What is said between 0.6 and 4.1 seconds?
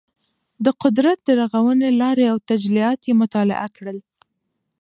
د قدرت د رغونې لارې او تجلیات یې مطالعه کړل.